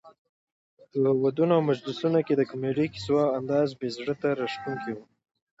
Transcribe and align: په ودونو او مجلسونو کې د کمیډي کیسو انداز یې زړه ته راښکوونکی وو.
په 1.03 1.09
ودونو 1.23 1.53
او 1.57 1.65
مجلسونو 1.69 2.19
کې 2.25 2.33
د 2.35 2.41
کمیډي 2.51 2.85
کیسو 2.93 3.17
انداز 3.37 3.69
یې 3.79 3.87
زړه 3.97 4.13
ته 4.21 4.27
راښکوونکی 4.39 4.91
وو. 4.93 5.03